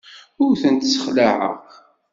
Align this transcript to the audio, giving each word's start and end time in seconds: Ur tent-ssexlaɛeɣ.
Ur 0.43 0.51
tent-ssexlaɛeɣ. 0.61 1.55